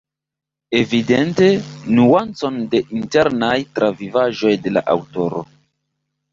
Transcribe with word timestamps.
Evidente, 0.79 1.49
nuancon 1.99 2.57
de 2.73 2.81
internaj 3.03 3.53
travivaĵoj 3.79 4.57
de 4.67 4.77
la 4.77 4.87
aŭtoro. 4.99 5.47